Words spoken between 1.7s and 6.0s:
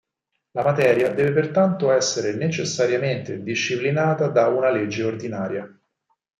essere necessariamente disciplinata da una legge ordinaria.